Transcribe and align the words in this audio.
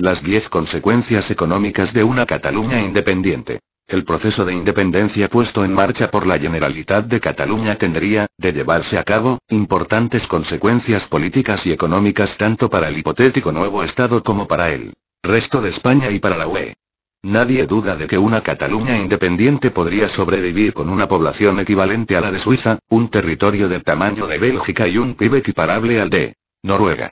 Las 0.00 0.22
10 0.22 0.48
consecuencias 0.48 1.30
económicas 1.30 1.92
de 1.92 2.02
una 2.02 2.24
Cataluña 2.24 2.80
independiente. 2.80 3.60
El 3.86 4.04
proceso 4.04 4.46
de 4.46 4.54
independencia 4.54 5.28
puesto 5.28 5.62
en 5.62 5.74
marcha 5.74 6.10
por 6.10 6.26
la 6.26 6.38
Generalitat 6.38 7.04
de 7.04 7.20
Cataluña 7.20 7.76
tendría, 7.76 8.26
de 8.38 8.52
llevarse 8.54 8.98
a 8.98 9.04
cabo, 9.04 9.40
importantes 9.50 10.26
consecuencias 10.26 11.06
políticas 11.06 11.66
y 11.66 11.72
económicas 11.72 12.34
tanto 12.38 12.70
para 12.70 12.88
el 12.88 12.96
hipotético 12.96 13.52
nuevo 13.52 13.82
Estado 13.82 14.22
como 14.22 14.48
para 14.48 14.70
el 14.70 14.94
resto 15.22 15.60
de 15.60 15.68
España 15.68 16.08
y 16.08 16.18
para 16.18 16.38
la 16.38 16.48
UE. 16.48 16.72
Nadie 17.22 17.66
duda 17.66 17.94
de 17.94 18.06
que 18.06 18.16
una 18.16 18.40
Cataluña 18.40 18.96
independiente 18.96 19.70
podría 19.70 20.08
sobrevivir 20.08 20.72
con 20.72 20.88
una 20.88 21.08
población 21.08 21.60
equivalente 21.60 22.16
a 22.16 22.22
la 22.22 22.30
de 22.30 22.38
Suiza, 22.38 22.78
un 22.88 23.10
territorio 23.10 23.68
del 23.68 23.84
tamaño 23.84 24.26
de 24.26 24.38
Bélgica 24.38 24.88
y 24.88 24.96
un 24.96 25.14
PIB 25.14 25.34
equiparable 25.34 26.00
al 26.00 26.08
de 26.08 26.36
Noruega. 26.62 27.10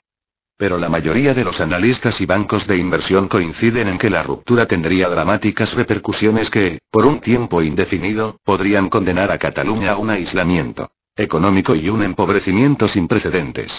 Pero 0.59 0.77
la 0.77 0.89
mayoría 0.89 1.33
de 1.33 1.45
los 1.45 1.61
analistas 1.61 2.19
y 2.19 2.25
bancos 2.25 2.67
de 2.67 2.75
inversión 2.75 3.29
coinciden 3.29 3.87
en 3.87 3.97
que 3.97 4.09
la 4.09 4.23
ruptura 4.23 4.65
tendría 4.65 5.07
dramáticas 5.07 5.73
repercusiones 5.73 6.49
que, 6.49 6.79
por 6.91 7.05
un 7.05 7.21
tiempo 7.21 7.61
indefinido, 7.61 8.41
podrían 8.43 8.89
condenar 8.89 9.31
a 9.31 9.37
Cataluña 9.37 9.93
a 9.93 9.97
un 9.97 10.09
aislamiento 10.09 10.91
económico 11.15 11.75
y 11.75 11.87
un 11.87 12.03
empobrecimiento 12.03 12.89
sin 12.89 13.07
precedentes. 13.07 13.71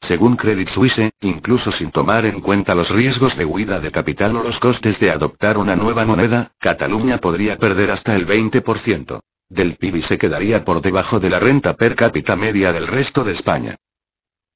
Según 0.00 0.34
Credit 0.34 0.68
Suisse, 0.68 1.12
incluso 1.20 1.70
sin 1.70 1.92
tomar 1.92 2.26
en 2.26 2.40
cuenta 2.40 2.74
los 2.74 2.90
riesgos 2.90 3.36
de 3.36 3.44
huida 3.44 3.78
de 3.78 3.92
capital 3.92 4.34
o 4.34 4.42
los 4.42 4.58
costes 4.58 4.98
de 4.98 5.12
adoptar 5.12 5.56
una 5.58 5.76
nueva 5.76 6.04
moneda, 6.04 6.50
Cataluña 6.58 7.18
podría 7.18 7.56
perder 7.56 7.92
hasta 7.92 8.16
el 8.16 8.26
20% 8.26 9.20
del 9.48 9.76
PIB 9.76 9.94
y 9.94 10.02
se 10.02 10.18
quedaría 10.18 10.64
por 10.64 10.82
debajo 10.82 11.20
de 11.20 11.30
la 11.30 11.38
renta 11.38 11.74
per 11.74 11.94
cápita 11.94 12.34
media 12.34 12.72
del 12.72 12.88
resto 12.88 13.22
de 13.22 13.34
España. 13.34 13.76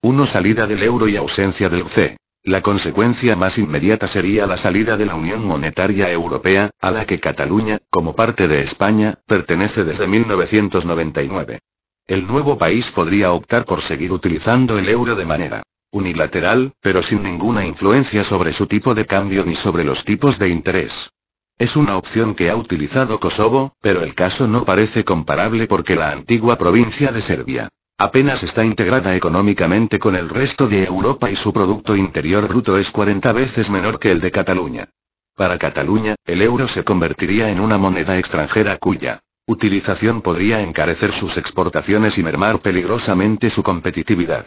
1. 0.03 0.27
Salida 0.27 0.67
del 0.67 0.83
euro 0.83 1.09
y 1.09 1.17
ausencia 1.17 1.69
del 1.69 1.87
C. 1.89 2.17
La 2.43 2.63
consecuencia 2.63 3.37
más 3.37 3.59
inmediata 3.59 4.09
sería 4.09 4.47
la 4.47 4.57
salida 4.57 4.97
de 4.97 5.05
la 5.05 5.15
Unión 5.15 5.47
Monetaria 5.47 6.11
Europea, 6.11 6.71
a 6.81 6.91
la 6.91 7.05
que 7.05 7.21
Cataluña, 7.21 7.81
como 7.91 8.15
parte 8.15 8.49
de 8.49 8.63
España, 8.63 9.19
pertenece 9.27 9.85
desde 9.85 10.07
1999. 10.07 11.59
El 12.07 12.27
nuevo 12.27 12.57
país 12.57 12.91
podría 12.93 13.33
optar 13.33 13.67
por 13.67 13.83
seguir 13.83 14.11
utilizando 14.11 14.79
el 14.79 14.89
euro 14.89 15.15
de 15.15 15.27
manera 15.27 15.63
unilateral, 15.93 16.73
pero 16.81 17.03
sin 17.03 17.23
ninguna 17.23 17.67
influencia 17.67 18.25
sobre 18.25 18.55
su 18.55 18.67
tipo 18.67 18.95
de 18.95 19.05
cambio 19.05 19.45
ni 19.45 19.57
sobre 19.57 19.85
los 19.85 20.03
tipos 20.05 20.39
de 20.39 20.49
interés. 20.49 21.11
Es 21.59 21.77
una 21.77 21.99
opción 21.99 22.35
que 22.35 22.49
ha 22.49 22.57
utilizado 22.57 23.21
Kosovo, 23.21 23.75
pero 23.83 24.03
el 24.03 24.15
caso 24.15 24.49
no 24.49 24.65
parece 24.65 25.05
comparable 25.05 25.67
porque 25.67 25.95
la 25.95 26.11
antigua 26.11 26.57
provincia 26.57 27.13
de 27.13 27.21
Serbia 27.21 27.69
Apenas 28.03 28.43
está 28.43 28.65
integrada 28.65 29.15
económicamente 29.15 29.99
con 29.99 30.17
el 30.17 30.31
resto 30.31 30.67
de 30.67 30.85
Europa 30.85 31.31
y 31.31 31.37
su 31.37 31.53
Producto 31.53 31.95
Interior 31.95 32.49
Bruto 32.49 32.79
es 32.79 32.91
40 32.91 33.31
veces 33.35 33.69
menor 33.69 33.99
que 33.99 34.11
el 34.11 34.23
de 34.23 34.31
Cataluña. 34.31 34.89
Para 35.37 35.59
Cataluña, 35.59 36.15
el 36.25 36.41
euro 36.41 36.67
se 36.67 36.83
convertiría 36.83 37.51
en 37.51 37.61
una 37.61 37.77
moneda 37.77 38.17
extranjera 38.17 38.79
cuya 38.79 39.21
utilización 39.47 40.23
podría 40.23 40.63
encarecer 40.63 41.13
sus 41.13 41.37
exportaciones 41.37 42.17
y 42.17 42.23
mermar 42.23 42.61
peligrosamente 42.61 43.51
su 43.51 43.63
competitividad. 43.63 44.47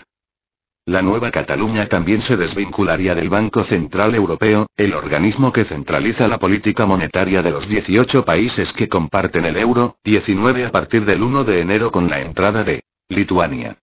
La 0.87 1.03
nueva 1.03 1.29
Cataluña 1.29 1.87
también 1.87 2.21
se 2.21 2.35
desvincularía 2.35 3.13
del 3.13 3.29
Banco 3.29 3.63
Central 3.63 4.15
Europeo, 4.15 4.65
el 4.75 4.95
organismo 4.95 5.53
que 5.53 5.63
centraliza 5.63 6.27
la 6.27 6.39
política 6.39 6.87
monetaria 6.87 7.43
de 7.43 7.51
los 7.51 7.67
18 7.67 8.25
países 8.25 8.73
que 8.73 8.89
comparten 8.89 9.45
el 9.45 9.57
euro, 9.57 9.97
19 10.03 10.65
a 10.65 10.71
partir 10.71 11.05
del 11.05 11.21
1 11.21 11.43
de 11.43 11.61
enero 11.61 11.91
con 11.91 12.09
la 12.09 12.19
entrada 12.19 12.63
de 12.63 12.81
Lituania. 13.09 13.77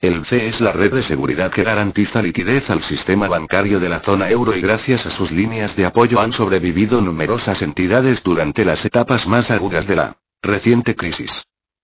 El 0.00 0.24
C 0.24 0.48
es 0.48 0.60
la 0.60 0.72
red 0.72 0.92
de 0.92 1.02
seguridad 1.02 1.52
que 1.52 1.62
garantiza 1.62 2.20
liquidez 2.22 2.68
al 2.70 2.82
sistema 2.82 3.28
bancario 3.28 3.78
de 3.78 3.88
la 3.88 4.00
zona 4.00 4.28
euro 4.28 4.56
y 4.56 4.60
gracias 4.60 5.06
a 5.06 5.10
sus 5.10 5.30
líneas 5.30 5.76
de 5.76 5.84
apoyo 5.84 6.20
han 6.20 6.32
sobrevivido 6.32 7.00
numerosas 7.00 7.62
entidades 7.62 8.22
durante 8.22 8.64
las 8.64 8.84
etapas 8.84 9.28
más 9.28 9.50
agudas 9.52 9.86
de 9.86 9.96
la 9.96 10.16
reciente 10.42 10.96
crisis. 10.96 11.30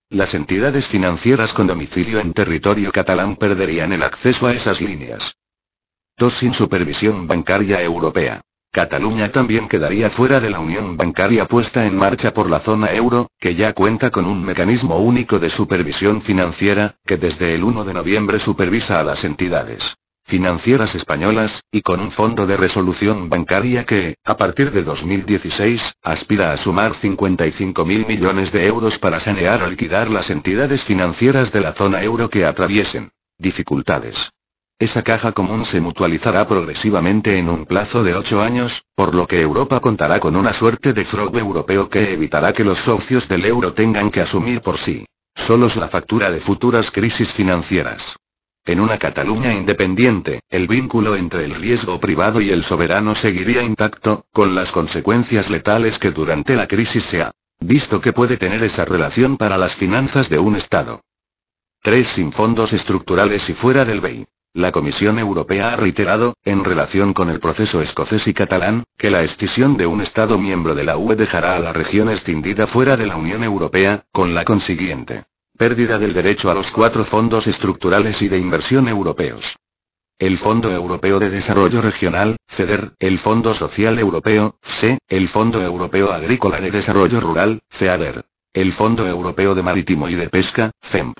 Las 0.09 0.33
entidades 0.33 0.87
financieras 0.87 1.53
con 1.53 1.67
domicilio 1.67 2.19
en 2.19 2.33
territorio 2.33 2.91
catalán 2.91 3.37
perderían 3.37 3.93
el 3.93 4.03
acceso 4.03 4.47
a 4.47 4.53
esas 4.53 4.81
líneas. 4.81 5.35
2. 6.17 6.33
Sin 6.33 6.53
supervisión 6.53 7.25
bancaria 7.25 7.81
europea. 7.81 8.41
Cataluña 8.71 9.31
también 9.31 9.67
quedaría 9.67 10.11
fuera 10.11 10.39
de 10.39 10.51
la 10.51 10.59
unión 10.59 10.95
bancaria 10.95 11.45
puesta 11.45 11.85
en 11.85 11.97
marcha 11.97 12.33
por 12.33 12.49
la 12.49 12.59
zona 12.59 12.91
euro, 12.91 13.31
que 13.39 13.55
ya 13.55 13.73
cuenta 13.73 14.11
con 14.11 14.25
un 14.25 14.43
mecanismo 14.43 14.97
único 14.97 15.39
de 15.39 15.49
supervisión 15.49 16.21
financiera, 16.21 16.95
que 17.03 17.17
desde 17.17 17.55
el 17.55 17.63
1 17.63 17.83
de 17.83 17.93
noviembre 17.95 18.37
supervisa 18.37 18.99
a 18.99 19.03
las 19.03 19.23
entidades 19.23 19.95
financieras 20.25 20.93
españolas, 20.93 21.63
y 21.71 21.81
con 21.81 21.99
un 21.99 22.11
fondo 22.11 22.45
de 22.45 22.55
resolución 22.55 23.29
bancaria 23.29 23.83
que, 23.83 24.15
a 24.23 24.37
partir 24.37 24.71
de 24.71 24.83
2016, 24.83 25.93
aspira 26.03 26.51
a 26.51 26.57
sumar 26.57 26.93
55 26.93 27.83
mil 27.83 28.05
millones 28.05 28.51
de 28.51 28.67
euros 28.67 28.99
para 28.99 29.19
sanear 29.19 29.63
o 29.63 29.67
liquidar 29.67 30.11
las 30.11 30.29
entidades 30.29 30.83
financieras 30.83 31.51
de 31.51 31.61
la 31.61 31.73
zona 31.73 32.03
euro 32.03 32.29
que 32.29 32.45
atraviesen 32.45 33.11
dificultades. 33.39 34.29
Esa 34.79 35.03
caja 35.03 35.33
común 35.33 35.65
se 35.65 35.81
mutualizará 35.81 36.47
progresivamente 36.47 37.37
en 37.37 37.49
un 37.49 37.65
plazo 37.65 38.01
de 38.01 38.15
ocho 38.15 38.41
años, 38.41 38.81
por 38.95 39.13
lo 39.13 39.27
que 39.27 39.41
Europa 39.41 39.81
contará 39.81 40.21
con 40.21 40.37
una 40.37 40.53
suerte 40.53 40.93
de 40.93 41.03
fraude 41.03 41.41
europeo 41.41 41.89
que 41.89 42.13
evitará 42.13 42.53
que 42.53 42.63
los 42.63 42.79
socios 42.79 43.27
del 43.27 43.45
euro 43.45 43.73
tengan 43.73 44.09
que 44.09 44.21
asumir 44.21 44.61
por 44.61 44.77
sí 44.77 45.05
solos 45.39 45.75
la 45.77 45.87
factura 45.87 46.29
de 46.29 46.41
futuras 46.41 46.91
crisis 46.91 47.31
financieras. 47.33 48.15
En 48.65 48.79
una 48.79 48.97
Cataluña 48.97 49.53
independiente, 49.53 50.41
el 50.49 50.67
vínculo 50.67 51.15
entre 51.15 51.45
el 51.45 51.55
riesgo 51.55 51.99
privado 51.99 52.41
y 52.41 52.51
el 52.51 52.63
soberano 52.63 53.15
seguiría 53.15 53.63
intacto, 53.63 54.25
con 54.31 54.53
las 54.53 54.71
consecuencias 54.71 55.49
letales 55.49 55.97
que 55.97 56.11
durante 56.11 56.55
la 56.55 56.67
crisis 56.67 57.03
se 57.05 57.21
ha 57.21 57.31
visto 57.59 57.99
que 57.99 58.13
puede 58.13 58.37
tener 58.37 58.63
esa 58.63 58.85
relación 58.85 59.37
para 59.37 59.57
las 59.57 59.75
finanzas 59.75 60.29
de 60.29 60.39
un 60.39 60.55
Estado. 60.55 61.01
3. 61.81 62.07
Sin 62.07 62.31
fondos 62.31 62.73
estructurales 62.73 63.49
y 63.49 63.53
fuera 63.53 63.85
del 63.85 64.01
BEI. 64.01 64.27
La 64.53 64.71
Comisión 64.71 65.19
Europea 65.19 65.73
ha 65.73 65.75
reiterado, 65.75 66.33
en 66.43 66.63
relación 66.63 67.13
con 67.13 67.29
el 67.29 67.39
proceso 67.39 67.81
escocés 67.81 68.27
y 68.27 68.33
catalán, 68.33 68.83
que 68.97 69.11
la 69.11 69.21
escisión 69.21 69.77
de 69.77 69.85
un 69.85 70.01
Estado 70.01 70.39
miembro 70.39 70.73
de 70.73 70.83
la 70.83 70.97
UE 70.97 71.15
dejará 71.15 71.55
a 71.55 71.59
la 71.59 71.71
región 71.71 72.09
extendida 72.09 72.65
fuera 72.65 72.97
de 72.97 73.05
la 73.05 73.15
Unión 73.15 73.43
Europea, 73.43 74.05
con 74.11 74.33
la 74.33 74.43
consiguiente 74.45 75.25
pérdida 75.55 75.99
del 75.99 76.13
derecho 76.13 76.49
a 76.49 76.53
los 76.53 76.71
cuatro 76.71 77.03
fondos 77.03 77.45
estructurales 77.45 78.21
y 78.21 78.29
de 78.29 78.37
inversión 78.37 78.87
europeos. 78.87 79.57
El 80.17 80.37
Fondo 80.37 80.71
Europeo 80.71 81.19
de 81.19 81.29
Desarrollo 81.29 81.81
Regional, 81.81 82.37
FEDER, 82.47 82.93
el 82.97 83.19
Fondo 83.19 83.53
Social 83.53 83.99
Europeo, 83.99 84.55
FSE, 84.61 84.99
el 85.09 85.27
Fondo 85.27 85.61
Europeo 85.61 86.11
Agrícola 86.13 86.59
de 86.61 86.71
Desarrollo 86.71 87.19
Rural, 87.19 87.59
FEADER, 87.69 88.23
el 88.53 88.71
Fondo 88.73 89.05
Europeo 89.05 89.53
de 89.53 89.61
Marítimo 89.63 90.07
y 90.09 90.15
de 90.15 90.29
Pesca, 90.29 90.71
FEMP. 90.81 91.17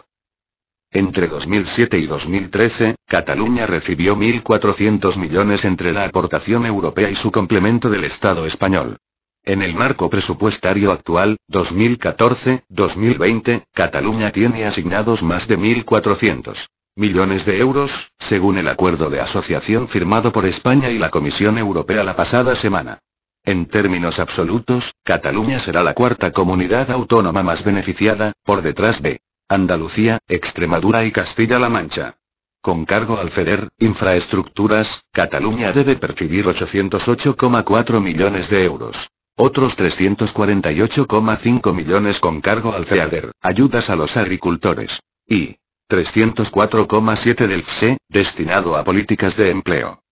Entre 0.92 1.28
2007 1.28 2.00
y 2.00 2.08
2013, 2.08 2.96
Cataluña 3.06 3.68
recibió 3.68 4.16
1.400 4.16 5.18
millones 5.18 5.64
entre 5.64 5.94
la 5.94 6.06
aportación 6.06 6.66
europea 6.66 7.12
y 7.12 7.16
su 7.16 7.32
complemento 7.32 7.92
del 7.92 8.06
Estado 8.06 8.48
español. 8.48 8.98
En 9.44 9.62
el 9.62 9.76
marco 9.76 10.10
presupuestario 10.10 10.92
actual, 10.92 11.38
2014-2020, 11.52 13.66
Cataluña 13.72 14.32
tiene 14.32 14.66
asignados 14.66 15.22
más 15.22 15.48
de 15.48 15.60
1.400 15.60 16.66
millones 16.96 17.46
de 17.46 17.60
euros, 17.60 18.12
según 18.18 18.58
el 18.58 18.68
acuerdo 18.68 19.12
de 19.12 19.22
asociación 19.22 19.90
firmado 19.90 20.32
por 20.32 20.48
España 20.48 20.90
y 20.90 20.98
la 20.98 21.12
Comisión 21.12 21.60
Europea 21.60 22.04
la 22.04 22.16
pasada 22.16 22.56
semana. 22.56 22.98
En 23.46 23.68
términos 23.68 24.18
absolutos, 24.20 24.92
Cataluña 25.04 25.60
será 25.60 25.84
la 25.84 25.94
cuarta 25.94 26.32
comunidad 26.32 26.90
autónoma 26.90 27.44
más 27.44 27.64
beneficiada, 27.64 28.34
por 28.44 28.64
detrás 28.64 29.00
de 29.02 29.22
Andalucía, 29.50 30.20
Extremadura 30.28 31.04
y 31.04 31.12
Castilla-La 31.12 31.70
Mancha. 31.70 32.18
Con 32.62 32.86
cargo 32.86 33.18
al 33.20 33.32
FEDER, 33.32 33.70
Infraestructuras, 33.80 35.02
Cataluña 35.12 35.72
debe 35.72 35.96
percibir 35.96 36.46
808,4 36.46 38.00
millones 38.00 38.48
de 38.50 38.64
euros. 38.64 39.10
Otros 39.36 39.76
348,5 39.76 41.74
millones 41.74 42.20
con 42.20 42.42
cargo 42.42 42.74
al 42.74 42.86
FEADER, 42.86 43.32
ayudas 43.42 43.90
a 43.90 43.96
los 43.96 44.18
agricultores. 44.18 45.00
Y 45.26 45.56
304,7 45.90 47.48
del 47.48 47.64
FSE, 47.64 47.98
destinado 48.08 48.76
a 48.76 48.84
políticas 48.84 49.36
de 49.36 49.50
empleo. 49.50 50.04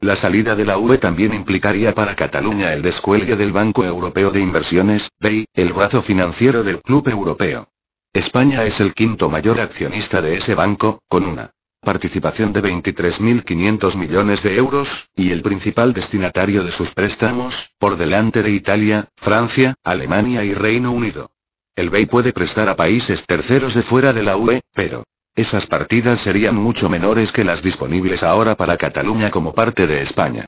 La 0.00 0.16
salida 0.16 0.54
de 0.54 0.64
la 0.64 0.78
UE 0.78 0.96
también 0.96 1.34
implicaría 1.34 1.94
para 1.94 2.14
Cataluña 2.14 2.72
el 2.72 2.80
descuelgue 2.80 3.36
del 3.36 3.52
Banco 3.52 3.84
Europeo 3.84 4.30
de 4.30 4.40
Inversiones, 4.40 5.10
BEI, 5.20 5.44
el 5.52 5.74
brazo 5.74 6.00
financiero 6.00 6.62
del 6.62 6.80
Club 6.80 7.08
Europeo. 7.08 7.68
España 8.12 8.64
es 8.64 8.78
el 8.80 8.92
quinto 8.92 9.30
mayor 9.30 9.58
accionista 9.58 10.20
de 10.20 10.36
ese 10.36 10.54
banco, 10.54 11.02
con 11.08 11.24
una 11.24 11.52
participación 11.80 12.52
de 12.52 12.62
23.500 12.62 13.96
millones 13.96 14.42
de 14.42 14.54
euros, 14.54 15.08
y 15.16 15.32
el 15.32 15.40
principal 15.40 15.94
destinatario 15.94 16.62
de 16.62 16.72
sus 16.72 16.90
préstamos, 16.92 17.70
por 17.78 17.96
delante 17.96 18.42
de 18.42 18.50
Italia, 18.50 19.08
Francia, 19.16 19.74
Alemania 19.82 20.44
y 20.44 20.52
Reino 20.52 20.92
Unido. 20.92 21.30
El 21.74 21.88
BEI 21.88 22.04
puede 22.04 22.34
prestar 22.34 22.68
a 22.68 22.76
países 22.76 23.24
terceros 23.26 23.74
de 23.74 23.82
fuera 23.82 24.12
de 24.12 24.22
la 24.22 24.36
UE, 24.36 24.60
pero 24.74 25.04
esas 25.34 25.66
partidas 25.66 26.20
serían 26.20 26.54
mucho 26.54 26.90
menores 26.90 27.32
que 27.32 27.44
las 27.44 27.62
disponibles 27.62 28.22
ahora 28.22 28.54
para 28.54 28.76
Cataluña 28.76 29.30
como 29.30 29.54
parte 29.54 29.86
de 29.86 30.02
España. 30.02 30.46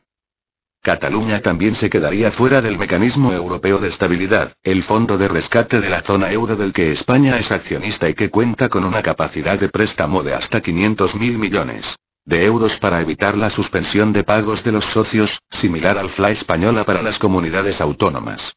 Cataluña 0.84 1.40
también 1.40 1.74
se 1.74 1.88
quedaría 1.88 2.30
fuera 2.30 2.60
del 2.60 2.76
mecanismo 2.76 3.32
europeo 3.32 3.78
de 3.78 3.88
estabilidad, 3.88 4.52
el 4.62 4.82
fondo 4.82 5.16
de 5.16 5.28
rescate 5.28 5.80
de 5.80 5.88
la 5.88 6.02
zona 6.02 6.30
euro 6.30 6.56
del 6.56 6.74
que 6.74 6.92
España 6.92 7.38
es 7.38 7.50
accionista 7.50 8.06
y 8.06 8.12
que 8.12 8.28
cuenta 8.28 8.68
con 8.68 8.84
una 8.84 9.00
capacidad 9.00 9.58
de 9.58 9.70
préstamo 9.70 10.22
de 10.22 10.34
hasta 10.34 10.62
500.000 10.62 11.38
millones 11.38 11.96
de 12.26 12.44
euros 12.44 12.78
para 12.78 13.00
evitar 13.00 13.34
la 13.34 13.48
suspensión 13.48 14.12
de 14.12 14.24
pagos 14.24 14.62
de 14.62 14.72
los 14.72 14.84
socios, 14.84 15.40
similar 15.50 15.96
al 15.96 16.10
FLA 16.10 16.32
española 16.32 16.84
para 16.84 17.00
las 17.00 17.18
comunidades 17.18 17.80
autónomas. 17.80 18.52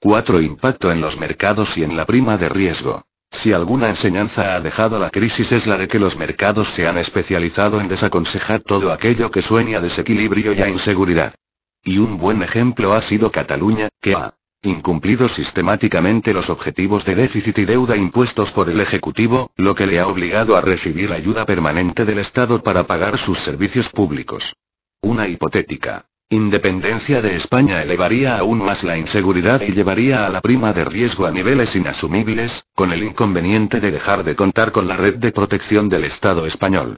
4. 0.00 0.40
Impacto 0.40 0.90
en 0.90 1.00
los 1.00 1.16
mercados 1.16 1.78
y 1.78 1.84
en 1.84 1.96
la 1.96 2.06
prima 2.06 2.36
de 2.36 2.48
riesgo. 2.48 3.04
Si 3.30 3.52
alguna 3.52 3.88
enseñanza 3.88 4.54
ha 4.54 4.60
dejado 4.60 4.98
la 4.98 5.10
crisis 5.10 5.50
es 5.52 5.66
la 5.66 5.76
de 5.76 5.88
que 5.88 5.98
los 5.98 6.16
mercados 6.16 6.68
se 6.70 6.86
han 6.86 6.98
especializado 6.98 7.80
en 7.80 7.88
desaconsejar 7.88 8.60
todo 8.60 8.92
aquello 8.92 9.30
que 9.30 9.42
sueña 9.42 9.80
desequilibrio 9.80 10.52
y 10.52 10.62
a 10.62 10.68
inseguridad. 10.68 11.34
Y 11.82 11.98
un 11.98 12.18
buen 12.18 12.42
ejemplo 12.42 12.94
ha 12.94 13.02
sido 13.02 13.30
Cataluña, 13.30 13.88
que 14.00 14.14
ha 14.14 14.34
incumplido 14.62 15.28
sistemáticamente 15.28 16.32
los 16.32 16.50
objetivos 16.50 17.04
de 17.04 17.14
déficit 17.14 17.58
y 17.58 17.64
deuda 17.64 17.96
impuestos 17.96 18.50
por 18.52 18.68
el 18.68 18.80
Ejecutivo, 18.80 19.50
lo 19.56 19.74
que 19.74 19.86
le 19.86 20.00
ha 20.00 20.06
obligado 20.06 20.56
a 20.56 20.60
recibir 20.60 21.12
ayuda 21.12 21.44
permanente 21.44 22.04
del 22.04 22.18
Estado 22.18 22.62
para 22.62 22.84
pagar 22.84 23.18
sus 23.18 23.38
servicios 23.38 23.88
públicos. 23.90 24.54
Una 25.02 25.28
hipotética 25.28 26.06
Independencia 26.28 27.22
de 27.22 27.36
España 27.36 27.80
elevaría 27.80 28.36
aún 28.36 28.58
más 28.58 28.82
la 28.82 28.98
inseguridad 28.98 29.60
y 29.60 29.70
llevaría 29.70 30.26
a 30.26 30.28
la 30.28 30.40
prima 30.40 30.72
de 30.72 30.84
riesgo 30.84 31.24
a 31.24 31.30
niveles 31.30 31.76
inasumibles, 31.76 32.64
con 32.74 32.90
el 32.90 33.04
inconveniente 33.04 33.78
de 33.78 33.92
dejar 33.92 34.24
de 34.24 34.34
contar 34.34 34.72
con 34.72 34.88
la 34.88 34.96
red 34.96 35.14
de 35.18 35.30
protección 35.30 35.88
del 35.88 36.02
Estado 36.02 36.44
español. 36.44 36.96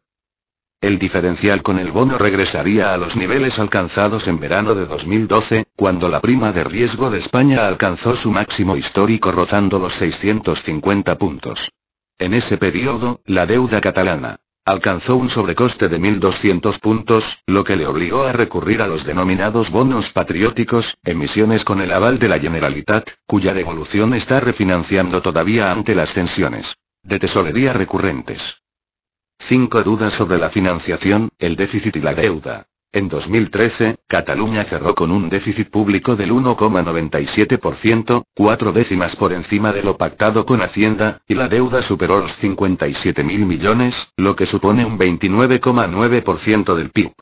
El 0.80 0.98
diferencial 0.98 1.62
con 1.62 1.78
el 1.78 1.92
bono 1.92 2.16
regresaría 2.16 2.94
a 2.94 2.96
los 2.96 3.16
niveles 3.16 3.58
alcanzados 3.58 4.26
en 4.28 4.40
verano 4.40 4.74
de 4.74 4.86
2012, 4.86 5.66
cuando 5.76 6.08
la 6.08 6.20
prima 6.20 6.50
de 6.52 6.64
riesgo 6.64 7.10
de 7.10 7.18
España 7.18 7.68
alcanzó 7.68 8.16
su 8.16 8.30
máximo 8.30 8.78
histórico 8.78 9.30
rozando 9.30 9.78
los 9.78 9.92
650 9.92 11.18
puntos. 11.18 11.70
En 12.16 12.32
ese 12.32 12.56
periodo, 12.56 13.20
la 13.26 13.44
deuda 13.44 13.82
catalana, 13.82 14.40
alcanzó 14.68 15.16
un 15.16 15.30
sobrecoste 15.30 15.88
de 15.88 15.98
1.200 15.98 16.78
puntos, 16.78 17.38
lo 17.46 17.64
que 17.64 17.74
le 17.74 17.86
obligó 17.86 18.24
a 18.24 18.32
recurrir 18.32 18.82
a 18.82 18.86
los 18.86 19.02
denominados 19.02 19.70
bonos 19.70 20.10
patrióticos, 20.10 20.94
emisiones 21.02 21.64
con 21.64 21.80
el 21.80 21.90
aval 21.90 22.18
de 22.18 22.28
la 22.28 22.38
Generalitat, 22.38 23.08
cuya 23.26 23.54
devolución 23.54 24.12
está 24.12 24.40
refinanciando 24.40 25.22
todavía 25.22 25.72
ante 25.72 25.94
las 25.94 26.12
tensiones 26.12 26.76
de 27.02 27.18
tesorería 27.18 27.72
recurrentes. 27.72 28.58
5 29.38 29.82
dudas 29.82 30.12
sobre 30.12 30.36
la 30.36 30.50
financiación, 30.50 31.30
el 31.38 31.56
déficit 31.56 31.96
y 31.96 32.00
la 32.00 32.12
deuda. 32.12 32.66
En 32.90 33.10
2013, 33.10 33.96
Cataluña 34.06 34.64
cerró 34.64 34.94
con 34.94 35.10
un 35.10 35.28
déficit 35.28 35.68
público 35.68 36.16
del 36.16 36.30
1,97%, 36.30 38.24
cuatro 38.34 38.72
décimas 38.72 39.14
por 39.14 39.34
encima 39.34 39.74
de 39.74 39.82
lo 39.82 39.98
pactado 39.98 40.46
con 40.46 40.62
Hacienda, 40.62 41.20
y 41.28 41.34
la 41.34 41.48
deuda 41.48 41.82
superó 41.82 42.20
los 42.20 42.34
57 42.36 43.22
mil 43.24 43.44
millones, 43.44 44.08
lo 44.16 44.34
que 44.34 44.46
supone 44.46 44.86
un 44.86 44.98
29,9% 44.98 46.74
del 46.74 46.88
PIB. 46.88 47.12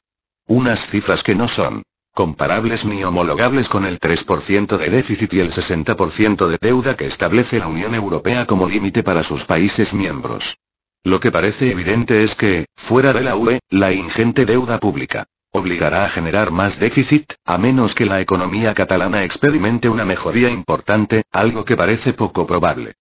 Unas 0.46 0.86
cifras 0.86 1.24
que 1.24 1.34
no 1.34 1.48
son 1.48 1.82
comparables 2.14 2.84
ni 2.84 3.02
homologables 3.02 3.68
con 3.68 3.84
el 3.84 3.98
3% 3.98 4.78
de 4.78 4.88
déficit 4.88 5.34
y 5.34 5.40
el 5.40 5.50
60% 5.50 6.46
de 6.46 6.58
deuda 6.60 6.94
que 6.96 7.06
establece 7.06 7.58
la 7.58 7.66
Unión 7.66 7.92
Europea 7.92 8.46
como 8.46 8.68
límite 8.68 9.02
para 9.02 9.24
sus 9.24 9.44
países 9.44 9.92
miembros. 9.92 10.56
Lo 11.02 11.18
que 11.18 11.32
parece 11.32 11.72
evidente 11.72 12.22
es 12.22 12.36
que, 12.36 12.66
fuera 12.76 13.12
de 13.12 13.22
la 13.22 13.34
UE, 13.34 13.58
la 13.68 13.92
ingente 13.92 14.46
deuda 14.46 14.78
pública 14.78 15.26
obligará 15.50 16.04
a 16.04 16.08
generar 16.08 16.50
más 16.50 16.78
déficit, 16.78 17.32
a 17.44 17.58
menos 17.58 17.94
que 17.94 18.06
la 18.06 18.20
economía 18.20 18.74
catalana 18.74 19.24
experimente 19.24 19.88
una 19.88 20.04
mejoría 20.04 20.50
importante, 20.50 21.24
algo 21.32 21.64
que 21.64 21.76
parece 21.76 22.12
poco 22.12 22.46
probable. 22.46 22.94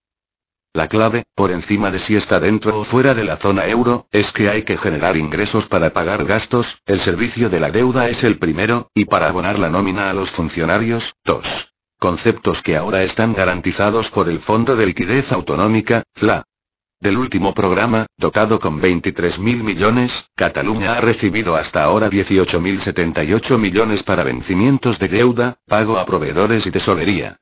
La 0.74 0.90
clave, 0.90 1.24
por 1.36 1.52
encima 1.52 1.90
de 1.90 2.00
si 2.00 2.18
está 2.18 2.38
dentro 2.40 2.80
o 2.80 2.84
fuera 2.84 3.14
de 3.14 3.24
la 3.24 3.38
zona 3.38 3.66
euro, 3.66 4.08
es 4.12 4.34
que 4.34 4.50
hay 4.50 4.64
que 4.64 4.78
generar 4.78 5.16
ingresos 5.16 5.68
para 5.68 5.92
pagar 5.92 6.26
gastos, 6.26 6.82
el 6.86 7.00
servicio 7.00 7.50
de 7.50 7.62
la 7.62 7.72
deuda 7.72 8.10
es 8.10 8.24
el 8.26 8.38
primero, 8.38 8.90
y 8.94 9.06
para 9.06 9.30
abonar 9.30 9.58
la 9.58 9.70
nómina 9.70 10.10
a 10.10 10.14
los 10.14 10.32
funcionarios, 10.32 11.16
dos. 11.24 11.74
Conceptos 11.98 12.62
que 12.62 12.76
ahora 12.76 13.04
están 13.04 13.34
garantizados 13.34 14.12
por 14.12 14.28
el 14.28 14.40
Fondo 14.40 14.76
de 14.76 14.86
Liquidez 14.88 15.32
Autonómica, 15.32 16.04
FLA. 16.14 16.44
Del 17.06 17.20
último 17.20 17.54
programa, 17.54 18.08
dotado 18.18 18.60
con 18.60 18.82
23.000 18.82 19.62
millones, 19.62 20.26
Cataluña 20.36 20.98
ha 20.98 21.02
recibido 21.02 21.56
hasta 21.56 21.84
ahora 21.84 22.10
18.078 22.10 23.60
millones 23.60 24.02
para 24.02 24.24
vencimientos 24.24 24.98
de 24.98 25.10
deuda, 25.10 25.60
pago 25.68 26.00
a 26.00 26.06
proveedores 26.08 26.66
y 26.66 26.72
tesorería. 26.72 27.38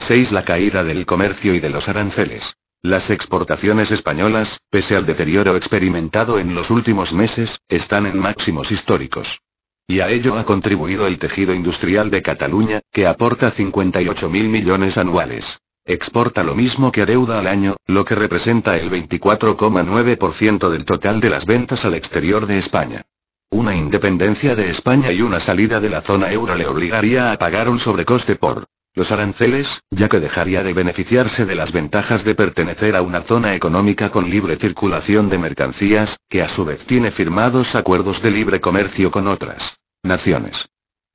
6. 0.00 0.32
La 0.32 0.44
caída 0.44 0.84
del 0.84 1.06
comercio 1.06 1.54
y 1.54 1.60
de 1.60 1.70
los 1.70 1.88
aranceles. 1.88 2.56
Las 2.82 3.08
exportaciones 3.08 3.90
españolas, 3.90 4.58
pese 4.68 4.96
al 4.96 5.06
deterioro 5.06 5.56
experimentado 5.56 6.38
en 6.38 6.54
los 6.54 6.68
últimos 6.68 7.14
meses, 7.14 7.60
están 7.68 8.04
en 8.04 8.18
máximos 8.18 8.70
históricos. 8.70 9.40
Y 9.86 10.00
a 10.00 10.10
ello 10.10 10.38
ha 10.38 10.44
contribuido 10.44 11.06
el 11.06 11.18
tejido 11.18 11.54
industrial 11.54 12.10
de 12.10 12.20
Cataluña, 12.20 12.82
que 12.92 13.06
aporta 13.06 13.50
58.000 13.50 14.28
millones 14.28 14.98
anuales. 14.98 15.58
Exporta 15.86 16.42
lo 16.42 16.54
mismo 16.54 16.90
que 16.90 17.04
deuda 17.04 17.38
al 17.38 17.46
año, 17.46 17.76
lo 17.86 18.06
que 18.06 18.14
representa 18.14 18.78
el 18.78 18.90
24,9% 18.90 20.70
del 20.70 20.86
total 20.86 21.20
de 21.20 21.28
las 21.28 21.44
ventas 21.44 21.84
al 21.84 21.92
exterior 21.92 22.46
de 22.46 22.58
España. 22.58 23.02
Una 23.50 23.74
independencia 23.76 24.54
de 24.56 24.70
España 24.70 25.12
y 25.12 25.20
una 25.20 25.40
salida 25.40 25.80
de 25.80 25.90
la 25.90 26.00
zona 26.00 26.32
euro 26.32 26.54
le 26.54 26.66
obligaría 26.66 27.32
a 27.32 27.38
pagar 27.38 27.68
un 27.68 27.78
sobrecoste 27.78 28.36
por 28.36 28.64
los 28.94 29.12
aranceles, 29.12 29.82
ya 29.90 30.08
que 30.08 30.20
dejaría 30.20 30.62
de 30.62 30.72
beneficiarse 30.72 31.44
de 31.44 31.54
las 31.54 31.70
ventajas 31.70 32.24
de 32.24 32.34
pertenecer 32.34 32.96
a 32.96 33.02
una 33.02 33.22
zona 33.22 33.54
económica 33.54 34.10
con 34.10 34.30
libre 34.30 34.56
circulación 34.56 35.28
de 35.28 35.36
mercancías, 35.36 36.16
que 36.30 36.40
a 36.42 36.48
su 36.48 36.64
vez 36.64 36.84
tiene 36.86 37.10
firmados 37.10 37.74
acuerdos 37.74 38.22
de 38.22 38.30
libre 38.30 38.58
comercio 38.58 39.10
con 39.10 39.26
otras 39.28 39.76
naciones. 40.02 40.66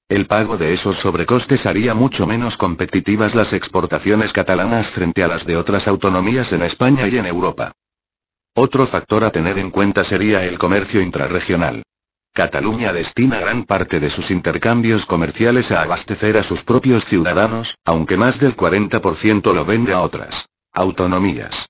El 0.10 0.26
pago 0.26 0.58
de 0.58 0.74
esos 0.74 0.98
sobrecostes 0.98 1.68
haría 1.68 1.94
mucho 1.94 2.26
menos 2.26 2.58
competitivas 2.58 3.36
las 3.36 3.54
exportaciones 3.54 4.34
catalanas 4.34 4.90
frente 4.90 5.24
a 5.24 5.28
las 5.28 5.46
de 5.46 5.56
otras 5.56 5.88
autonomías 5.88 6.52
en 6.52 6.64
España 6.64 7.08
y 7.08 7.20
en 7.20 7.28
Europa. 7.28 7.74
Otro 8.56 8.88
factor 8.88 9.24
a 9.24 9.30
tener 9.30 9.60
en 9.60 9.70
cuenta 9.70 10.04
sería 10.04 10.44
el 10.44 10.58
comercio 10.58 11.00
intrarregional. 11.00 11.84
Cataluña 12.34 12.92
destina 12.92 13.40
gran 13.40 13.66
parte 13.66 14.00
de 14.00 14.10
sus 14.10 14.32
intercambios 14.32 15.06
comerciales 15.06 15.72
a 15.72 15.84
abastecer 15.84 16.38
a 16.38 16.44
sus 16.44 16.64
propios 16.64 17.06
ciudadanos, 17.06 17.76
aunque 17.86 18.18
más 18.18 18.40
del 18.40 18.56
40% 18.56 19.54
lo 19.54 19.64
vende 19.64 19.94
a 19.94 20.02
otras 20.02 20.48
autonomías. 20.74 21.68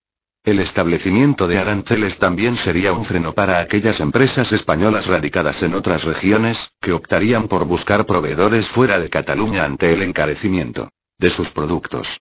El 0.50 0.58
establecimiento 0.58 1.48
de 1.48 1.60
aranceles 1.60 2.18
también 2.18 2.58
sería 2.58 2.91
un 2.91 3.06
freno 3.06 3.34
para 3.34 3.60
aquellas 3.60 4.00
empresas 4.00 4.51
españolas 4.51 5.06
radicadas 5.06 5.62
en 5.62 5.75
otras 5.75 6.03
regiones, 6.03 6.72
que 6.82 6.91
optarían 6.91 7.48
por 7.48 7.65
buscar 7.65 8.08
proveedores 8.08 8.68
fuera 8.68 9.00
de 9.00 9.12
Cataluña 9.12 9.63
ante 9.63 9.94
el 9.94 10.01
encarecimiento 10.01 10.89
de 11.20 11.29
sus 11.29 11.51
productos. 11.51 12.20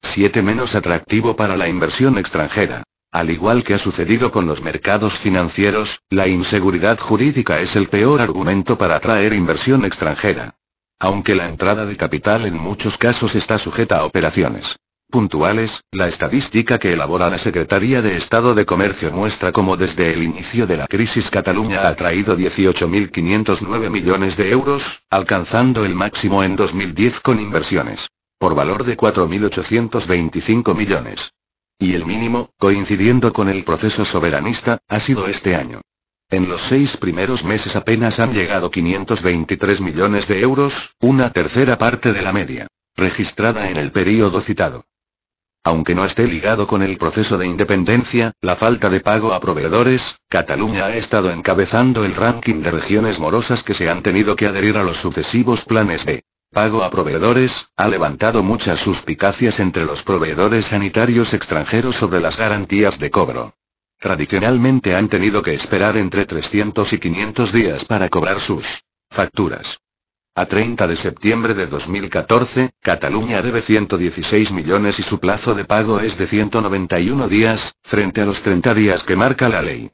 7. 0.00 0.42
Menos 0.42 0.76
atractivo 0.76 1.34
para 1.34 1.56
la 1.56 1.68
inversión 1.68 2.18
extranjera. 2.18 2.84
Al 3.10 3.30
igual 3.30 3.64
que 3.64 3.74
ha 3.74 3.78
sucedido 3.78 4.30
con 4.30 4.46
los 4.46 4.62
mercados 4.62 5.18
financieros, 5.18 6.02
la 6.08 6.28
inseguridad 6.28 7.00
jurídica 7.00 7.58
es 7.58 7.74
el 7.74 7.88
peor 7.88 8.20
argumento 8.20 8.78
para 8.78 8.94
atraer 8.94 9.32
inversión 9.32 9.84
extranjera. 9.84 10.54
Aunque 11.00 11.34
la 11.34 11.48
entrada 11.48 11.84
de 11.84 11.96
capital 11.96 12.46
en 12.46 12.56
muchos 12.56 12.96
casos 12.96 13.34
está 13.34 13.58
sujeta 13.58 13.98
a 13.98 14.04
operaciones 14.04 14.76
puntuales, 15.10 15.80
la 15.92 16.06
estadística 16.06 16.78
que 16.78 16.94
elabora 16.94 17.28
la 17.28 17.38
Secretaría 17.38 18.00
de 18.00 18.16
Estado 18.16 18.54
de 18.54 18.64
Comercio 18.64 19.12
muestra 19.12 19.52
cómo 19.52 19.76
desde 19.76 20.12
el 20.12 20.22
inicio 20.22 20.66
de 20.66 20.78
la 20.78 20.86
crisis 20.86 21.30
Cataluña 21.30 21.86
ha 21.86 21.94
traído 21.94 22.36
18.509 22.38 23.90
millones 23.90 24.36
de 24.36 24.50
euros, 24.50 25.02
alcanzando 25.10 25.84
el 25.84 25.94
máximo 25.94 26.42
en 26.42 26.56
2010 26.56 27.20
con 27.20 27.38
inversiones 27.38 28.08
por 28.40 28.54
valor 28.54 28.84
de 28.84 28.96
4.825 28.96 30.74
millones. 30.74 31.30
Y 31.78 31.92
el 31.92 32.06
mínimo, 32.06 32.48
coincidiendo 32.58 33.34
con 33.34 33.50
el 33.50 33.64
proceso 33.64 34.06
soberanista, 34.06 34.78
ha 34.88 34.98
sido 34.98 35.28
este 35.28 35.54
año. 35.54 35.82
En 36.30 36.48
los 36.48 36.62
seis 36.62 36.96
primeros 36.96 37.44
meses 37.44 37.76
apenas 37.76 38.18
han 38.18 38.32
llegado 38.32 38.70
523 38.70 39.82
millones 39.82 40.26
de 40.26 40.40
euros, 40.40 40.94
una 41.00 41.30
tercera 41.32 41.76
parte 41.76 42.14
de 42.14 42.22
la 42.22 42.32
media, 42.32 42.66
registrada 42.96 43.68
en 43.68 43.76
el 43.76 43.92
período 43.92 44.40
citado. 44.40 44.86
Aunque 45.62 45.94
no 45.94 46.06
esté 46.06 46.26
ligado 46.26 46.66
con 46.66 46.82
el 46.82 46.96
proceso 46.96 47.36
de 47.36 47.46
independencia, 47.46 48.32
la 48.40 48.56
falta 48.56 48.88
de 48.88 49.00
pago 49.00 49.34
a 49.34 49.40
proveedores, 49.40 50.16
Cataluña 50.28 50.86
ha 50.86 50.96
estado 50.96 51.30
encabezando 51.30 52.04
el 52.04 52.14
ranking 52.14 52.62
de 52.62 52.70
regiones 52.70 53.18
morosas 53.18 53.62
que 53.62 53.74
se 53.74 53.90
han 53.90 54.02
tenido 54.02 54.36
que 54.36 54.46
adherir 54.46 54.78
a 54.78 54.82
los 54.82 54.98
sucesivos 54.98 55.64
planes 55.66 56.06
de 56.06 56.24
pago 56.50 56.82
a 56.82 56.90
proveedores, 56.90 57.68
ha 57.76 57.88
levantado 57.88 58.42
muchas 58.42 58.80
suspicacias 58.80 59.60
entre 59.60 59.84
los 59.84 60.02
proveedores 60.02 60.66
sanitarios 60.66 61.32
extranjeros 61.34 61.94
sobre 61.94 62.20
las 62.20 62.36
garantías 62.36 62.98
de 62.98 63.10
cobro. 63.10 63.54
Tradicionalmente 63.98 64.96
han 64.96 65.08
tenido 65.08 65.42
que 65.42 65.52
esperar 65.52 65.96
entre 65.98 66.24
300 66.24 66.92
y 66.94 66.98
500 66.98 67.52
días 67.52 67.84
para 67.84 68.08
cobrar 68.08 68.40
sus 68.40 68.64
facturas. 69.10 69.78
A 70.34 70.46
30 70.46 70.86
de 70.86 70.94
septiembre 70.94 71.54
de 71.54 71.66
2014, 71.66 72.70
Cataluña 72.80 73.42
debe 73.42 73.62
116 73.62 74.52
millones 74.52 75.00
y 75.00 75.02
su 75.02 75.18
plazo 75.18 75.54
de 75.54 75.64
pago 75.64 75.98
es 75.98 76.16
de 76.16 76.28
191 76.28 77.26
días, 77.26 77.74
frente 77.82 78.20
a 78.20 78.26
los 78.26 78.40
30 78.40 78.72
días 78.74 79.02
que 79.02 79.16
marca 79.16 79.48
la 79.48 79.60
ley. 79.60 79.90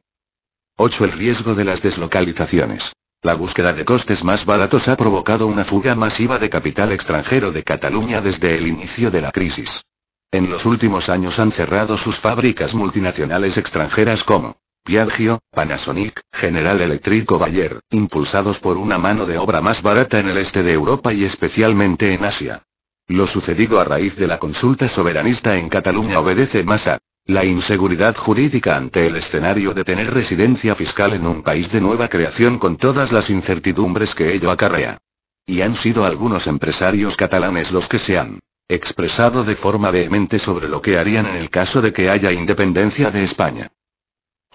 8. 0.77 1.05
El 1.07 1.13
riesgo 1.13 1.55
de 1.55 1.65
las 1.65 1.81
deslocalizaciones. 1.81 2.93
La 3.23 3.33
búsqueda 3.33 3.73
de 3.73 3.87
costes 3.87 4.23
más 4.23 4.45
baratos 4.45 4.89
ha 4.89 4.97
provocado 4.97 5.47
una 5.47 5.65
fuga 5.65 5.95
masiva 5.95 6.39
de 6.39 6.51
capital 6.51 6.93
extranjero 6.93 7.51
de 7.51 7.65
Cataluña 7.65 8.21
desde 8.21 8.57
el 8.57 8.67
inicio 8.67 9.11
de 9.11 9.23
la 9.23 9.33
crisis. 9.33 9.85
En 10.31 10.51
los 10.51 10.67
últimos 10.67 11.09
años 11.09 11.39
han 11.39 11.51
cerrado 11.51 11.97
sus 11.97 12.19
fábricas 12.19 12.75
multinacionales 12.75 13.57
extranjeras 13.57 14.23
como 14.23 14.59
Piaggio, 14.87 15.41
Panasonic, 15.51 16.23
General 16.33 16.81
Electric 16.81 17.29
o 17.33 17.41
Bayer, 17.41 17.81
impulsados 17.91 18.61
por 18.61 18.77
una 18.77 18.99
mano 18.99 19.27
de 19.27 19.37
obra 19.37 19.61
más 19.61 19.83
barata 19.83 20.21
en 20.21 20.29
el 20.29 20.39
este 20.39 20.63
de 20.63 20.73
Europa 20.73 21.13
y 21.13 21.25
especialmente 21.25 22.15
en 22.15 22.25
Asia. 22.25 22.63
Lo 23.09 23.27
sucedido 23.27 23.81
a 23.81 23.85
raíz 23.85 24.15
de 24.15 24.29
la 24.29 24.39
consulta 24.39 24.89
soberanista 24.89 25.57
en 25.57 25.69
Cataluña 25.69 26.21
obedece 26.21 26.63
más 26.63 26.87
a 26.87 26.99
la 27.25 27.45
inseguridad 27.45 28.15
jurídica 28.15 28.77
ante 28.77 29.09
el 29.09 29.17
escenario 29.17 29.75
de 29.75 29.83
tener 29.83 30.15
residencia 30.15 30.77
fiscal 30.77 31.15
en 31.15 31.27
un 31.27 31.43
país 31.43 31.71
de 31.73 31.81
nueva 31.81 32.07
creación 32.07 32.61
con 32.61 32.77
todas 32.77 33.11
las 33.11 33.29
incertidumbres 33.29 34.15
que 34.15 34.35
ello 34.35 34.53
acarrea. 34.53 34.99
Y 35.45 35.63
han 35.63 35.75
sido 35.75 36.05
algunos 36.05 36.47
empresarios 36.47 37.17
catalanes 37.17 37.73
los 37.73 37.89
que 37.89 37.99
se 37.99 38.17
han 38.17 38.39
expresado 38.69 39.43
de 39.43 39.57
forma 39.57 39.91
vehemente 39.91 40.39
sobre 40.39 40.69
lo 40.69 40.81
que 40.81 40.97
harían 40.97 41.27
en 41.27 41.37
el 41.37 41.51
caso 41.51 41.83
de 41.83 41.93
que 41.93 42.09
haya 42.09 42.31
independencia 42.31 43.11
de 43.11 43.25
España. 43.25 43.73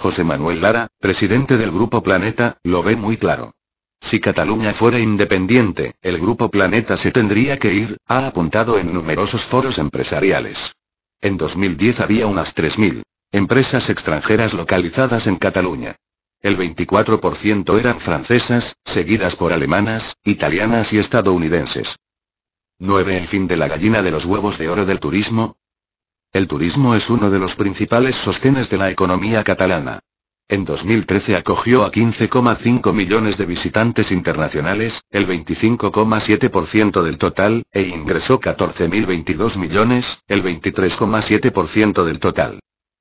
José 0.02 0.24
Manuel 0.24 0.62
Lara, 0.62 0.88
presidente 1.00 1.58
del 1.58 1.70
Grupo 1.70 2.02
Planeta, 2.02 2.58
lo 2.64 2.82
ve 2.82 2.96
muy 2.96 3.18
claro. 3.18 3.54
Si 4.02 4.20
Cataluña 4.20 4.74
fuera 4.74 4.98
independiente, 4.98 5.94
el 6.02 6.18
Grupo 6.18 6.50
Planeta 6.50 6.98
se 6.98 7.12
tendría 7.12 7.60
que 7.60 7.72
ir, 7.72 7.98
ha 8.08 8.26
apuntado 8.26 8.80
en 8.80 8.92
numerosos 8.92 9.46
foros 9.46 9.78
empresariales. 9.78 10.74
En 11.22 11.38
2010 11.38 12.00
había 12.00 12.26
unas 12.26 12.56
3.000 12.56 13.04
empresas 13.32 13.90
extranjeras 13.92 14.56
localizadas 14.56 15.28
en 15.28 15.36
Cataluña. 15.36 15.96
El 16.42 16.58
24% 16.58 17.80
eran 17.80 18.00
francesas, 18.00 18.76
seguidas 18.84 19.36
por 19.36 19.54
alemanas, 19.54 20.16
italianas 20.24 20.92
y 20.94 20.98
estadounidenses. 20.98 21.96
9. 22.80 23.18
El 23.18 23.28
fin 23.28 23.46
de 23.48 23.56
la 23.56 23.68
gallina 23.68 24.02
de 24.02 24.10
los 24.10 24.26
huevos 24.26 24.58
de 24.58 24.68
oro 24.68 24.84
del 24.84 25.00
turismo. 25.00 25.58
El 26.34 26.48
turismo 26.48 26.96
es 26.96 27.10
uno 27.10 27.30
de 27.30 27.40
los 27.40 27.58
principales 27.58 28.16
sostenes 28.16 28.70
de 28.70 28.78
la 28.78 28.90
economía 28.90 29.44
catalana. 29.44 30.00
En 30.48 30.64
2013 30.64 31.36
acogió 31.36 31.84
a 31.84 31.92
15,5 31.92 32.94
millones 32.94 33.38
de 33.38 33.46
visitantes 33.46 34.12
internacionales, 34.14 35.02
el 35.10 35.28
25,7% 35.28 37.04
del 37.04 37.18
total, 37.18 37.64
e 37.72 37.82
ingresó 37.82 38.40
14.022 38.40 39.58
millones, 39.58 40.20
el 40.28 40.42
23,7% 40.42 42.06
del 42.06 42.20
total. 42.20 42.60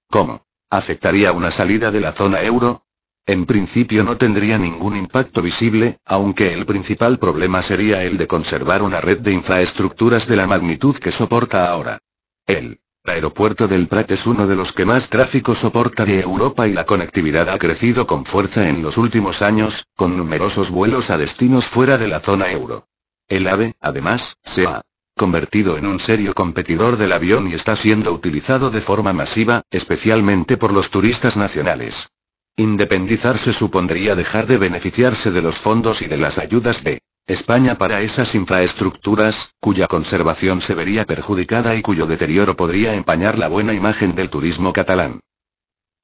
¿Cómo? 0.09 0.43
¿Afectaría 0.69 1.31
una 1.31 1.53
salida 1.53 1.93
de 1.93 2.01
la 2.01 2.13
zona 2.13 2.43
euro? 2.43 2.83
En 3.27 3.47
principio 3.47 4.03
no 4.03 4.17
tendría 4.17 4.59
ningún 4.59 4.97
impacto 4.97 5.41
visible, 5.41 5.99
aunque 6.05 6.53
el 6.53 6.67
principal 6.67 7.19
problema 7.21 7.63
sería 7.63 8.03
el 8.03 8.17
de 8.17 8.27
conservar 8.27 8.83
una 8.83 9.01
red 9.01 9.19
de 9.19 9.33
infraestructuras 9.33 10.27
de 10.27 10.35
la 10.35 10.49
magnitud 10.49 10.97
que 10.97 11.13
soporta 11.13 11.71
ahora. 11.71 12.01
El 12.45 12.81
aeropuerto 13.05 13.67
del 13.67 13.89
Prat 13.89 14.11
es 14.11 14.27
uno 14.27 14.47
de 14.47 14.57
los 14.57 14.73
que 14.73 14.85
más 14.85 15.09
tráfico 15.09 15.55
soporta 15.55 16.05
de 16.05 16.21
Europa 16.21 16.69
y 16.69 16.73
la 16.73 16.85
conectividad 16.85 17.49
ha 17.49 17.59
crecido 17.59 18.07
con 18.07 18.25
fuerza 18.25 18.69
en 18.69 18.83
los 18.83 18.97
últimos 18.97 19.43
años, 19.43 19.85
con 19.97 20.17
numerosos 20.17 20.71
vuelos 20.71 21.11
a 21.11 21.19
destinos 21.19 21.67
fuera 21.67 21.99
de 21.99 22.09
la 22.09 22.21
zona 22.21 22.51
euro. 22.51 22.87
El 23.29 23.49
AVE, 23.49 23.75
además, 23.81 24.37
se 24.43 24.67
ha 24.67 24.83
convertido 25.17 25.77
en 25.77 25.87
un 25.87 26.01
serio 26.01 26.35
competidor 26.35 26.97
del 26.97 27.13
avión 27.13 27.51
y 27.51 27.55
está 27.55 27.77
siendo 27.77 28.13
utilizado 28.13 28.71
de 28.71 28.81
forma 28.81 29.13
masiva, 29.13 29.63
especialmente 29.71 30.57
por 30.57 30.73
los 30.73 30.91
turistas 30.91 31.37
nacionales. 31.37 32.09
Independizarse 32.57 33.53
supondría 33.53 34.15
dejar 34.15 34.47
de 34.47 34.59
beneficiarse 34.59 35.31
de 35.31 35.43
los 35.43 35.59
fondos 35.59 36.03
y 36.03 36.07
de 36.07 36.17
las 36.17 36.39
ayudas 36.39 36.83
de 36.83 37.01
España 37.31 37.77
para 37.77 38.03
esas 38.03 38.35
infraestructuras, 38.35 39.55
cuya 39.61 39.87
conservación 39.87 40.61
se 40.63 40.75
vería 40.75 41.05
perjudicada 41.05 41.77
y 41.77 41.81
cuyo 41.81 42.07
deterioro 42.07 42.57
podría 42.57 42.95
empañar 42.95 43.39
la 43.39 43.47
buena 43.47 43.73
imagen 43.73 44.17
del 44.17 44.31
turismo 44.31 44.73
catalán. 44.73 45.21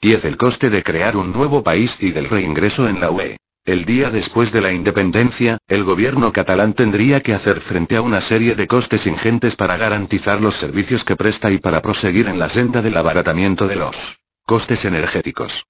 10. 0.00 0.24
El 0.24 0.36
coste 0.36 0.70
de 0.70 0.84
crear 0.84 1.16
un 1.16 1.32
nuevo 1.32 1.64
país 1.64 1.96
y 1.98 2.12
del 2.12 2.28
reingreso 2.28 2.88
en 2.88 3.00
la 3.00 3.10
UE. 3.10 3.38
El 3.64 3.84
día 3.84 4.10
después 4.10 4.52
de 4.52 4.60
la 4.60 4.72
independencia, 4.72 5.58
el 5.66 5.82
gobierno 5.82 6.32
catalán 6.32 6.74
tendría 6.74 7.20
que 7.20 7.34
hacer 7.34 7.60
frente 7.60 7.96
a 7.96 8.02
una 8.02 8.20
serie 8.20 8.54
de 8.54 8.68
costes 8.68 9.04
ingentes 9.04 9.56
para 9.56 9.76
garantizar 9.76 10.40
los 10.40 10.54
servicios 10.54 11.02
que 11.02 11.16
presta 11.16 11.50
y 11.50 11.58
para 11.58 11.82
proseguir 11.82 12.28
en 12.28 12.38
la 12.38 12.48
senda 12.48 12.82
del 12.82 12.96
abaratamiento 12.96 13.66
de 13.66 13.74
los 13.74 14.20
costes 14.44 14.84
energéticos. 14.84 15.64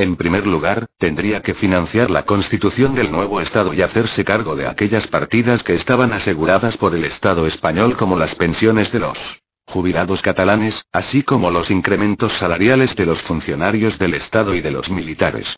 En 0.00 0.16
primer 0.16 0.46
lugar, 0.46 0.86
tendría 0.96 1.42
que 1.42 1.52
financiar 1.52 2.10
la 2.10 2.22
constitución 2.22 2.94
del 2.94 3.12
nuevo 3.12 3.38
Estado 3.42 3.74
y 3.74 3.82
hacerse 3.82 4.24
cargo 4.24 4.56
de 4.56 4.66
aquellas 4.66 5.06
partidas 5.08 5.62
que 5.62 5.74
estaban 5.74 6.14
aseguradas 6.14 6.78
por 6.78 6.94
el 6.94 7.04
Estado 7.04 7.46
español 7.46 7.98
como 7.98 8.16
las 8.16 8.34
pensiones 8.34 8.90
de 8.92 9.00
los 9.00 9.42
jubilados 9.66 10.22
catalanes, 10.22 10.82
así 10.90 11.22
como 11.22 11.50
los 11.50 11.70
incrementos 11.70 12.32
salariales 12.32 12.96
de 12.96 13.04
los 13.04 13.20
funcionarios 13.20 13.98
del 13.98 14.14
Estado 14.14 14.54
y 14.54 14.62
de 14.62 14.70
los 14.70 14.88
militares. 14.88 15.54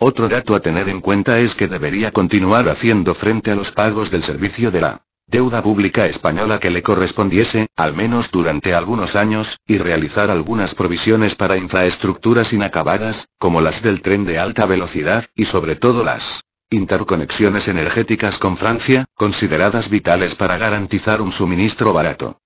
Otro 0.00 0.28
dato 0.28 0.56
a 0.56 0.60
tener 0.60 0.88
en 0.88 1.00
cuenta 1.00 1.38
es 1.38 1.54
que 1.54 1.68
debería 1.68 2.10
continuar 2.10 2.68
haciendo 2.68 3.14
frente 3.14 3.52
a 3.52 3.54
los 3.54 3.70
pagos 3.70 4.10
del 4.10 4.24
servicio 4.24 4.72
de 4.72 4.80
la 4.80 5.03
deuda 5.26 5.62
pública 5.62 6.06
española 6.06 6.60
que 6.60 6.70
le 6.70 6.82
correspondiese, 6.82 7.68
al 7.76 7.94
menos 7.94 8.30
durante 8.30 8.74
algunos 8.74 9.16
años, 9.16 9.58
y 9.66 9.78
realizar 9.78 10.30
algunas 10.30 10.74
provisiones 10.74 11.34
para 11.34 11.56
infraestructuras 11.56 12.52
inacabadas, 12.52 13.28
como 13.38 13.60
las 13.60 13.82
del 13.82 14.02
tren 14.02 14.24
de 14.24 14.38
alta 14.38 14.66
velocidad, 14.66 15.26
y 15.34 15.44
sobre 15.46 15.76
todo 15.76 16.04
las 16.04 16.42
interconexiones 16.70 17.68
energéticas 17.68 18.38
con 18.38 18.56
Francia, 18.56 19.04
consideradas 19.14 19.88
vitales 19.88 20.34
para 20.34 20.56
garantizar 20.56 21.20
un 21.20 21.32
suministro 21.32 21.92
barato. 21.92 22.40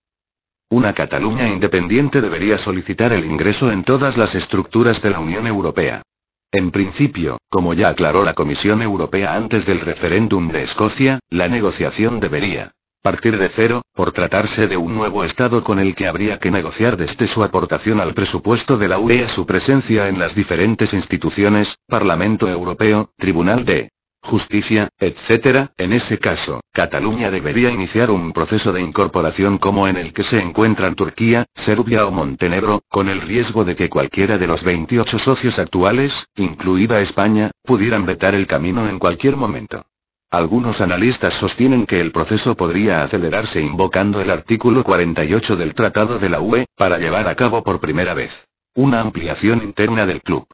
Una 0.71 0.93
Cataluña 0.93 1.49
independiente 1.49 2.21
debería 2.21 2.59
solicitar 2.59 3.13
el 3.13 3.25
ingreso 3.25 3.73
en 3.73 3.85
todas 3.85 4.19
las 4.19 4.35
estructuras 4.35 5.01
de 5.01 5.11
la 5.11 5.21
Unión 5.21 5.47
Europea. 5.47 6.03
En 6.51 6.71
principio, 6.71 7.37
como 7.51 7.75
ya 7.75 7.91
aclaró 7.91 8.25
la 8.25 8.33
Comisión 8.33 8.81
Europea 8.81 9.35
antes 9.35 9.67
del 9.67 9.81
referéndum 9.81 10.49
de 10.49 10.63
Escocia, 10.63 11.21
la 11.29 11.47
negociación 11.47 12.21
debería 12.21 12.73
partir 13.03 13.39
de 13.39 13.49
cero, 13.49 13.83
por 13.95 14.13
tratarse 14.13 14.67
de 14.67 14.77
un 14.77 14.95
nuevo 14.95 15.25
Estado 15.25 15.63
con 15.65 15.79
el 15.79 15.95
que 15.95 16.09
habría 16.09 16.39
que 16.39 16.51
negociar 16.51 16.97
desde 16.97 17.27
su 17.27 17.43
aportación 17.45 18.01
al 18.01 18.13
presupuesto 18.13 18.77
de 18.77 18.89
la 18.89 18.99
UE 18.99 19.25
a 19.25 19.29
su 19.29 19.47
presencia 19.47 20.09
en 20.09 20.19
las 20.19 20.35
diferentes 20.35 20.93
instituciones, 20.93 21.75
Parlamento 21.87 22.49
Europeo, 22.49 23.11
Tribunal 23.17 23.65
de 23.65 23.91
justicia, 24.29 24.91
etc., 24.99 25.71
en 25.77 25.93
ese 25.93 26.19
caso, 26.19 26.61
Cataluña 26.73 27.31
debería 27.31 27.71
iniciar 27.71 28.11
un 28.11 28.33
proceso 28.33 28.73
de 28.73 28.83
incorporación 28.83 29.59
como 29.59 29.89
en 29.89 29.97
el 29.97 30.13
que 30.13 30.23
se 30.23 30.39
encuentran 30.39 30.95
Turquía, 30.95 31.47
Serbia 31.55 32.07
o 32.07 32.11
Montenegro, 32.11 32.83
con 32.89 33.09
el 33.09 33.23
riesgo 33.23 33.65
de 33.65 33.75
que 33.75 33.89
cualquiera 33.89 34.39
de 34.39 34.47
los 34.47 34.63
28 34.63 35.19
socios 35.19 35.59
actuales, 35.59 36.27
incluida 36.37 37.01
España, 37.01 37.51
pudieran 37.65 38.07
vetar 38.07 38.35
el 38.35 38.47
camino 38.47 38.89
en 38.89 38.99
cualquier 38.99 39.37
momento. 39.37 39.85
Algunos 40.31 40.83
analistas 40.83 41.35
sostienen 41.35 41.87
que 41.87 42.01
el 42.01 42.13
proceso 42.13 42.55
podría 42.55 43.03
acelerarse 43.03 43.63
invocando 43.63 44.21
el 44.21 44.31
artículo 44.31 44.85
48 44.85 45.57
del 45.57 45.75
Tratado 45.75 46.19
de 46.19 46.29
la 46.29 46.41
UE, 46.41 46.67
para 46.77 46.99
llevar 46.99 47.27
a 47.27 47.35
cabo 47.35 47.63
por 47.63 47.81
primera 47.81 48.13
vez 48.13 48.31
una 48.75 49.01
ampliación 49.01 49.63
interna 49.65 50.07
del 50.07 50.23
club. 50.23 50.47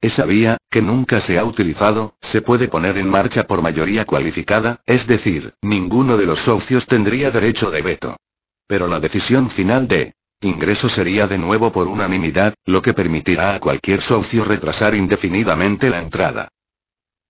Esa 0.00 0.24
vía, 0.24 0.58
que 0.70 0.80
nunca 0.80 1.20
se 1.20 1.38
ha 1.38 1.44
utilizado, 1.44 2.14
se 2.20 2.40
puede 2.40 2.68
poner 2.68 2.98
en 2.98 3.10
marcha 3.10 3.48
por 3.48 3.62
mayoría 3.62 4.04
cualificada, 4.04 4.80
es 4.86 5.08
decir, 5.08 5.54
ninguno 5.60 6.16
de 6.16 6.24
los 6.24 6.38
socios 6.38 6.86
tendría 6.86 7.32
derecho 7.32 7.70
de 7.72 7.82
veto. 7.82 8.16
Pero 8.68 8.86
la 8.86 9.00
decisión 9.00 9.50
final 9.50 9.88
de 9.88 10.14
ingreso 10.40 10.88
sería 10.88 11.26
de 11.26 11.36
nuevo 11.36 11.72
por 11.72 11.88
unanimidad, 11.88 12.54
lo 12.64 12.80
que 12.80 12.94
permitirá 12.94 13.54
a 13.54 13.58
cualquier 13.58 14.02
socio 14.02 14.44
retrasar 14.44 14.94
indefinidamente 14.94 15.90
la 15.90 15.98
entrada. 15.98 16.48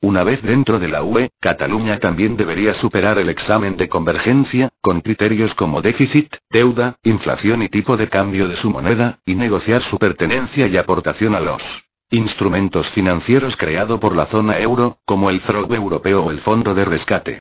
Una 0.02 0.22
vez 0.22 0.42
dentro 0.42 0.78
de 0.78 0.88
la 0.88 1.02
UE, 1.02 1.30
Cataluña 1.40 1.98
también 1.98 2.36
debería 2.36 2.74
superar 2.74 3.18
el 3.18 3.30
examen 3.30 3.78
de 3.78 3.88
convergencia, 3.88 4.68
con 4.82 5.00
criterios 5.00 5.54
como 5.54 5.80
déficit, 5.80 6.36
deuda, 6.50 6.96
inflación 7.02 7.62
y 7.62 7.70
tipo 7.70 7.96
de 7.96 8.08
cambio 8.10 8.46
de 8.46 8.56
su 8.56 8.70
moneda, 8.70 9.20
y 9.24 9.34
negociar 9.34 9.82
su 9.82 9.98
pertenencia 9.98 10.66
y 10.66 10.76
aportación 10.76 11.34
a 11.34 11.40
los 11.40 11.87
instrumentos 12.10 12.88
financieros 12.90 13.56
creado 13.56 14.00
por 14.00 14.16
la 14.16 14.26
zona 14.26 14.58
euro, 14.58 14.98
como 15.04 15.30
el 15.30 15.40
FROG 15.40 15.74
europeo 15.74 16.24
o 16.24 16.30
el 16.30 16.40
Fondo 16.40 16.74
de 16.74 16.84
Rescate. 16.84 17.40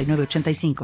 906985. 0.05 0.75